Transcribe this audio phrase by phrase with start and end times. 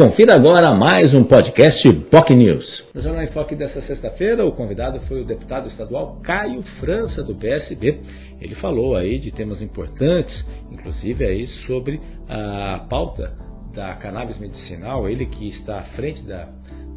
[0.00, 2.84] Confira agora mais um podcast POC News.
[2.94, 7.34] No Jornal em Foque dessa sexta-feira, o convidado foi o deputado estadual Caio França, do
[7.34, 8.00] PSB.
[8.40, 10.34] Ele falou aí de temas importantes,
[10.72, 13.34] inclusive aí sobre a pauta
[13.74, 16.48] da cannabis medicinal, ele que está à frente da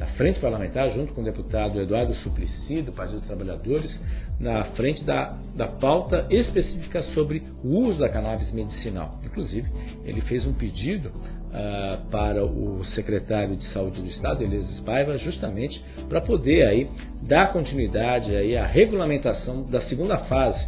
[0.00, 4.00] da Frente Parlamentar, junto com o deputado Eduardo Suplicy, do Partido dos Trabalhadores,
[4.40, 9.20] na frente da, da pauta específica sobre o uso da cannabis medicinal.
[9.22, 9.68] Inclusive,
[10.06, 11.12] ele fez um pedido
[11.50, 16.88] uh, para o secretário de Saúde do Estado, Elias Paiva, justamente para poder aí
[17.22, 20.58] dar continuidade aí à regulamentação da segunda fase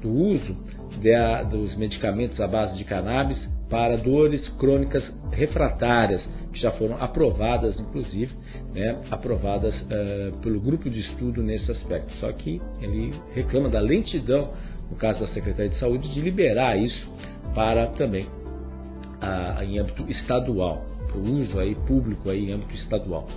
[0.00, 0.56] do uso
[1.00, 3.38] de, dos medicamentos à base de cannabis
[3.70, 6.22] para dores crônicas refratárias,
[6.52, 8.32] que já foram aprovadas, inclusive,
[8.72, 12.12] né, aprovadas uh, pelo grupo de estudo nesse aspecto.
[12.20, 14.50] Só que ele reclama da lentidão,
[14.90, 17.10] no caso da Secretaria de Saúde, de liberar isso
[17.54, 18.26] para também
[19.24, 23.28] uh, em âmbito estadual, para o uso aí público aí em âmbito estadual.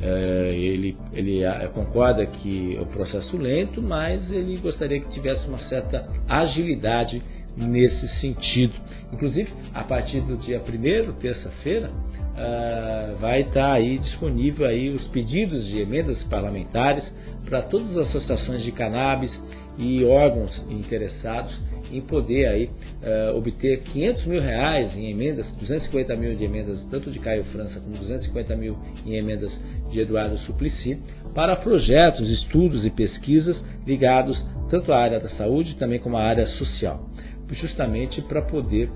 [0.00, 1.42] Uh, ele, ele
[1.74, 7.22] concorda que é um processo lento, mas ele gostaria que tivesse uma certa agilidade
[7.56, 8.74] nesse sentido.
[9.12, 11.90] Inclusive, a partir do dia 1 terça-feira,
[12.32, 17.04] uh, vai estar aí disponível aí os pedidos de emendas parlamentares
[17.44, 19.30] para todas as associações de cannabis
[19.78, 21.52] e órgãos interessados
[21.90, 22.70] em poder aí
[23.02, 27.80] uh, obter 500 mil reais em emendas, 250 mil de emendas tanto de Caio França
[27.80, 29.52] como 250 mil em emendas
[29.90, 30.98] de Eduardo Suplicy
[31.34, 36.46] para projetos, estudos e pesquisas ligados tanto à área da saúde também como à área
[36.46, 37.08] social
[37.54, 38.90] justamente para poder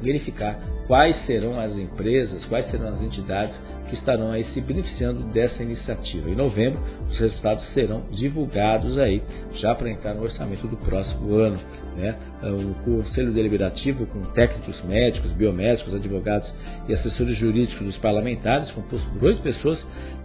[0.00, 3.56] verificar quais serão as empresas, quais serão as entidades
[3.88, 6.28] que estarão aí se beneficiando dessa iniciativa.
[6.28, 9.22] Em novembro, os resultados serão divulgados aí,
[9.54, 11.58] já para entrar no orçamento do próximo ano.
[11.96, 12.14] Né?
[12.42, 16.48] O Conselho Deliberativo, com técnicos médicos, biomédicos, advogados
[16.88, 19.78] e assessores jurídicos dos parlamentares, composto por oito pessoas,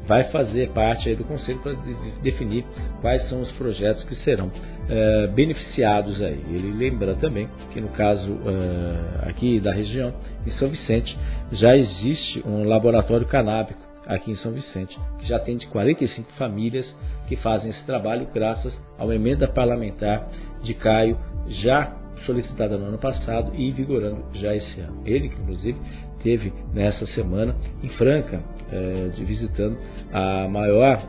[0.07, 1.73] vai fazer parte aí do Conselho para
[2.21, 2.65] definir
[2.99, 4.51] quais são os projetos que serão
[4.89, 6.43] é, beneficiados aí.
[6.49, 10.13] Ele lembra também que no caso é, aqui da região,
[10.45, 11.17] em São Vicente,
[11.51, 16.85] já existe um laboratório canábico aqui em São Vicente, que já atende 45 famílias
[17.27, 20.27] que fazem esse trabalho graças a uma emenda parlamentar
[20.63, 25.01] de Caio já solicitada no ano passado e vigorando já esse ano.
[25.05, 25.79] Ele, que inclusive
[26.21, 28.41] teve nessa semana em Franca,
[28.71, 29.77] é, de visitando
[30.11, 31.03] a maior,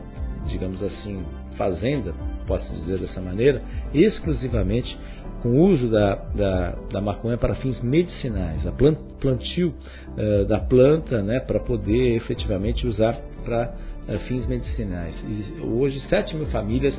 [0.47, 1.23] digamos assim,
[1.57, 2.13] fazenda,
[2.47, 3.61] posso dizer dessa maneira,
[3.93, 4.97] exclusivamente
[5.43, 9.73] com o uso da, da, da maconha para fins medicinais, a plantio
[10.17, 13.75] uh, da planta né, para poder efetivamente usar para
[14.07, 15.13] uh, fins medicinais.
[15.27, 16.97] E hoje, 7 mil famílias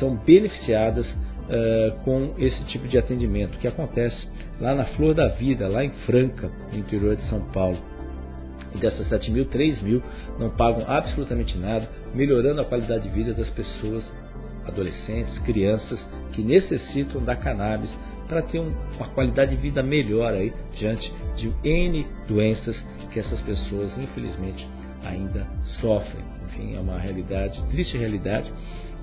[0.00, 4.16] são beneficiadas uh, com esse tipo de atendimento, que acontece
[4.58, 7.76] lá na Flor da Vida, lá em Franca, no interior de São Paulo.
[8.74, 10.02] E dessas 7 mil, 3 mil
[10.38, 14.02] não pagam absolutamente nada, melhorando a qualidade de vida das pessoas
[14.66, 15.98] adolescentes, crianças
[16.32, 17.90] que necessitam da cannabis
[18.28, 22.76] para ter uma qualidade de vida melhor aí diante de N doenças
[23.12, 24.66] que essas pessoas infelizmente
[25.04, 25.46] ainda
[25.80, 26.24] sofrem.
[26.46, 28.52] Enfim, é uma realidade, triste realidade.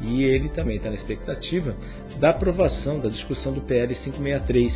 [0.02, 1.76] E ele também está na expectativa
[2.20, 4.74] da aprovação da discussão do PL 563,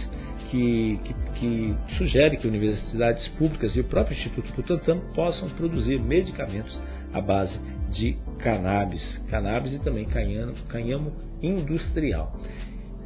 [0.49, 6.77] que, que, que, sugere que universidades públicas e o próprio Instituto Butantan possam produzir medicamentos
[7.13, 7.53] à base
[7.91, 12.37] de cannabis, cannabis e também canhamo, industrial.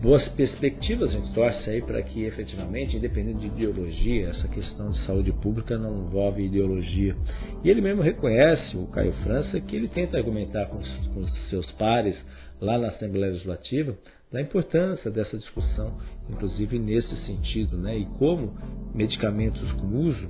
[0.01, 5.05] Boas perspectivas, a gente torce aí para que efetivamente, independente de ideologia, essa questão de
[5.05, 7.17] saúde pública não envolve ideologia.
[7.65, 11.49] E ele mesmo reconhece, o Caio França, que ele tenta argumentar com os, com os
[11.49, 12.15] seus pares
[12.61, 13.97] lá na Assembleia Legislativa
[14.31, 15.97] da importância dessa discussão,
[16.29, 17.97] inclusive nesse sentido, né?
[17.97, 18.53] e como
[18.93, 20.29] medicamentos com uso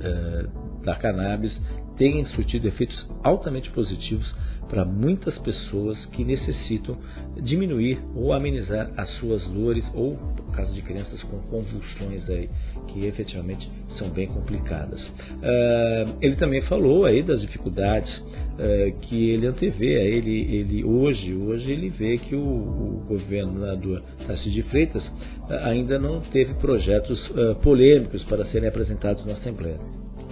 [0.00, 0.46] eh,
[0.84, 1.52] da cannabis
[1.96, 4.30] têm surtido efeitos altamente positivos
[4.68, 6.98] para muitas pessoas que necessitam
[7.42, 10.18] diminuir ou amenizar as suas dores ou,
[10.52, 12.48] caso de crianças com convulsões aí,
[12.88, 13.68] que efetivamente
[13.98, 15.00] são bem complicadas.
[15.00, 20.16] Uh, ele também falou aí das dificuldades uh, que ele antevê.
[20.16, 25.98] Ele, ele hoje, hoje ele vê que o, o governador Tarcísio de Freitas uh, ainda
[25.98, 27.20] não teve projetos
[27.62, 29.78] polêmicos para serem apresentados na Assembleia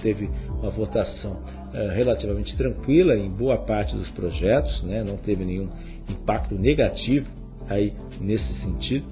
[0.03, 1.43] teve uma votação
[1.95, 5.05] relativamente tranquila em boa parte dos projetos, né?
[5.05, 5.69] não teve nenhum
[6.09, 7.27] impacto negativo
[7.69, 9.07] aí nesse sentido,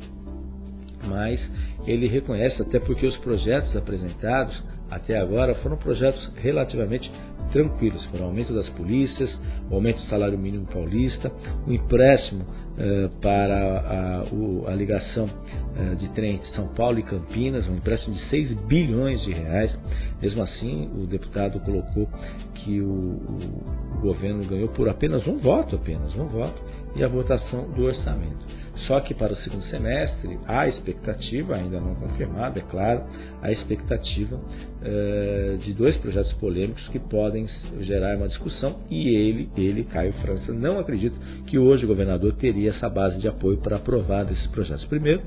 [1.07, 1.41] mas
[1.87, 7.11] ele reconhece até porque os projetos apresentados até agora foram projetos relativamente
[7.53, 9.31] tranquilos, o aumento das polícias,
[9.71, 11.31] o aumento do salário mínimo paulista,
[11.67, 12.45] o empréstimo
[12.79, 15.29] eh, para a, o, a ligação
[15.77, 19.77] eh, de trem entre São Paulo e Campinas, um empréstimo de 6 bilhões de reais.
[20.21, 22.09] Mesmo assim, o deputado colocou
[22.55, 26.63] que o, o governo ganhou por apenas um voto, apenas um voto,
[26.95, 28.58] e a votação do orçamento.
[28.87, 33.03] Só que para o segundo semestre, há expectativa, ainda não confirmada, é claro,
[33.43, 37.49] a expectativa uh, de dois projetos polêmicos que podem
[37.81, 41.17] gerar uma discussão e ele, ele, Caio França, não acredita
[41.47, 44.85] que hoje o governador teria essa base de apoio para aprovar esses projetos.
[44.87, 45.23] Primeiro,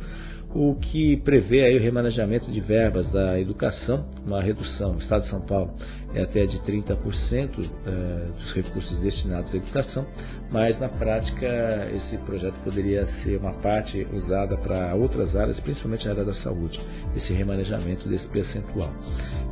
[0.53, 4.93] o que prevê aí o remanejamento de verbas da educação, uma redução.
[4.93, 5.73] No Estado de São Paulo
[6.13, 10.05] é até de 30% eh, dos recursos destinados à educação,
[10.51, 11.47] mas na prática
[11.95, 16.79] esse projeto poderia ser uma parte usada para outras áreas, principalmente na área da saúde,
[17.15, 18.91] esse remanejamento desse percentual.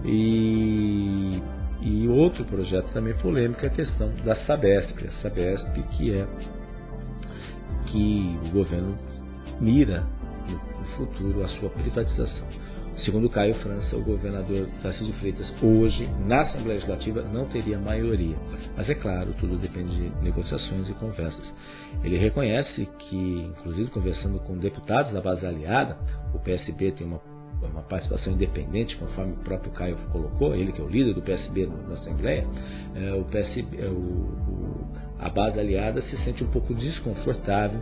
[0.04, 1.42] E,
[1.82, 6.28] e outro projeto também polêmico é a questão da Sabesp, a Sabesp que é
[7.86, 8.98] que o governo
[9.62, 10.04] mira
[10.96, 12.48] futuro a sua privatização.
[13.06, 18.36] Segundo Caio França, o governador Tarcísio Freitas, hoje, na Assembleia Legislativa, não teria maioria.
[18.76, 21.46] Mas é claro, tudo depende de negociações e conversas.
[22.04, 23.16] Ele reconhece que,
[23.58, 25.98] inclusive conversando com deputados da base aliada,
[26.34, 27.22] o PSB tem uma,
[27.72, 31.68] uma participação independente, conforme o próprio Caio colocou, ele que é o líder do PSB
[31.68, 32.46] na Assembleia,
[32.96, 34.88] é, o PSB, é, o, o,
[35.20, 37.82] a base aliada se sente um pouco desconfortável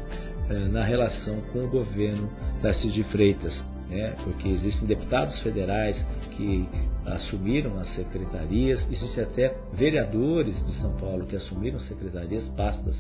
[0.71, 2.29] na relação com o governo
[2.61, 3.53] Tarcísio de Freitas,
[3.89, 4.15] né?
[4.23, 5.95] porque existem deputados federais
[6.31, 6.67] que
[7.05, 12.95] assumiram as secretarias, existem até vereadores de São Paulo que assumiram secretarias, pastas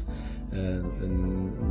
[0.51, 0.81] eh,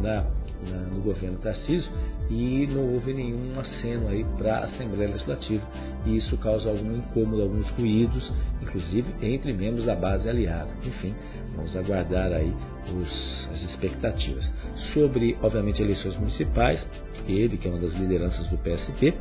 [0.03, 0.27] na,
[0.71, 1.91] na, no governo Tarcísio
[2.29, 5.67] e não houve nenhum aceno aí para a Assembleia Legislativa
[6.05, 8.33] e isso causa algum incômodo, alguns ruídos,
[8.63, 10.71] inclusive entre membros da base aliada.
[10.85, 11.15] Enfim,
[11.57, 12.53] vamos aguardar aí
[12.93, 14.45] os, as expectativas.
[14.93, 16.81] Sobre, obviamente, eleições municipais,
[17.27, 19.15] ele, que é uma das lideranças do PSP,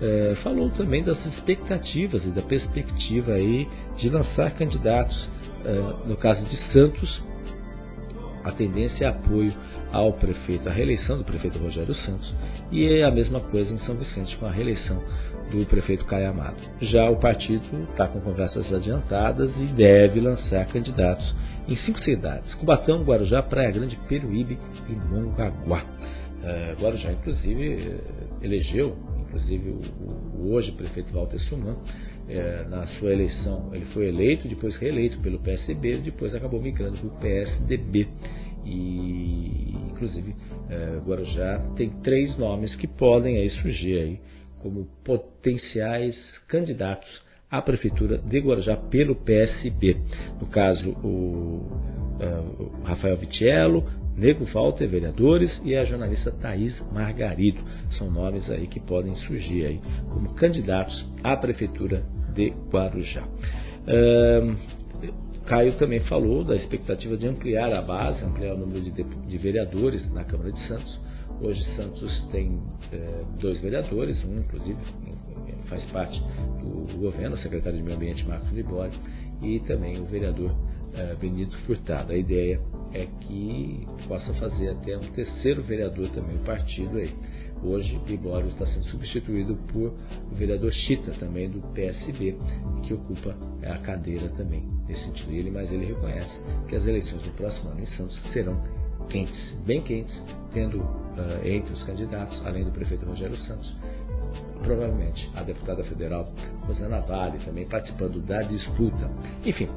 [0.00, 3.68] eh, falou também das expectativas e da perspectiva aí
[3.98, 5.28] de lançar candidatos.
[5.64, 7.22] Eh, no caso de Santos,
[8.42, 9.54] a tendência é apoio
[9.92, 12.34] ao prefeito, a reeleição do prefeito Rogério Santos,
[12.72, 15.02] e é a mesma coisa em São Vicente com a reeleição
[15.60, 16.56] do prefeito Caio Amado.
[16.80, 21.34] Já o partido está com conversas adiantadas e deve lançar candidatos
[21.68, 24.58] em cinco cidades: Cubatão, Guarujá, Praia Grande, Peruíbe
[24.88, 25.84] e Mongaguá.
[25.84, 28.00] Uh, Guarujá, inclusive,
[28.42, 31.76] elegeu, inclusive o, o hoje prefeito Walter Suman,
[32.28, 37.06] é, na sua eleição, ele foi eleito, depois reeleito pelo PSB, depois acabou migrando para
[37.06, 38.08] o PSDB.
[38.64, 40.34] E, inclusive,
[40.70, 44.20] é, Guarujá tem três nomes que podem aí surgir aí
[44.62, 46.16] como potenciais
[46.48, 47.08] candidatos
[47.50, 49.96] à prefeitura de Guarujá pelo PSB.
[50.40, 51.66] No caso, o,
[52.20, 53.84] uh, o Rafael Vitiello,
[54.16, 57.60] Nego Walter, vereadores, e a jornalista Thaís Margarido.
[57.98, 62.02] São nomes aí que podem surgir aí como candidatos à prefeitura
[62.34, 63.24] de Guarujá.
[63.24, 64.82] Uh,
[65.46, 70.08] Caio também falou da expectativa de ampliar a base, ampliar o número de, de vereadores
[70.12, 71.00] na Câmara de Santos.
[71.40, 72.60] Hoje Santos tem
[72.92, 74.78] é, dois vereadores, um inclusive
[75.72, 76.20] faz parte
[76.60, 78.92] do governo, o secretário de Meio Ambiente Marcos Libório,
[79.40, 80.54] e também o vereador
[80.94, 82.12] é, Benito Furtado.
[82.12, 82.60] A ideia
[82.92, 87.14] é que possa fazer até um terceiro vereador também, o partido aí.
[87.64, 89.94] Hoje, Libório está sendo substituído por
[90.30, 92.36] o vereador Chita, também do PSB,
[92.82, 95.30] que ocupa a cadeira também nesse sentido.
[95.30, 96.32] Ele, mas ele reconhece
[96.68, 98.60] que as eleições do próximo ano em Santos serão
[99.08, 100.14] quentes, bem quentes,
[100.52, 100.84] tendo
[101.16, 103.74] uh, entre os candidatos, além do prefeito Rogério Santos,
[104.62, 106.32] provavelmente a deputada federal
[106.66, 109.10] Rosana Vale também participando da disputa.
[109.44, 109.68] Enfim,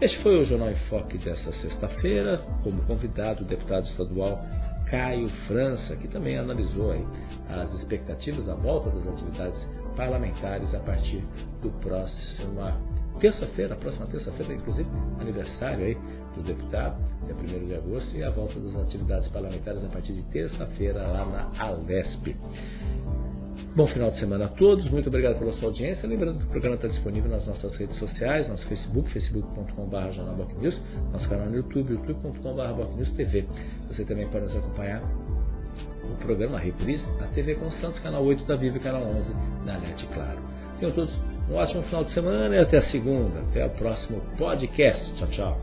[0.00, 4.44] este foi o Jornal em Foque dessa sexta-feira, como convidado o deputado estadual
[4.90, 7.04] Caio França, que também analisou aí
[7.48, 9.58] as expectativas à volta das atividades
[9.96, 11.24] parlamentares a partir
[11.62, 12.60] do próximo
[13.20, 14.88] terça-feira, a próxima terça-feira, inclusive
[15.20, 15.96] aniversário aí
[16.34, 16.96] do deputado,
[17.28, 21.24] é 1 de agosto, e a volta das atividades parlamentares a partir de terça-feira lá
[21.24, 22.36] na Alesp.
[23.76, 26.08] Bom final de semana a todos, muito obrigado pela sua audiência.
[26.08, 30.80] Lembrando que o programa está disponível nas nossas redes sociais, nosso Facebook, facebook.com.br jornalbocnews,
[31.12, 33.46] nosso canal no YouTube, youtube.com.br TV.
[33.88, 35.02] Você também pode nos acompanhar
[36.10, 39.28] o programa Reprise na TV com Santos, canal 8 da Viva e canal 11
[39.66, 40.38] na NET Claro.
[40.78, 41.14] Tenham todos
[41.50, 43.40] um ótimo final de semana e até a segunda.
[43.50, 45.14] Até o próximo podcast.
[45.14, 45.60] Tchau, tchau.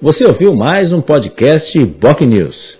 [0.00, 2.74] Você ouviu mais um podcast Boc News.